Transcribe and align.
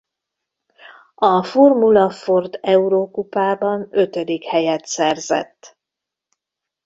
A 1.15 1.43
Formula–Ford 1.43 2.59
Euro–kupában 2.63 3.87
ötödik 3.91 4.43
helyet 4.43 4.85
szerzett. 4.85 5.77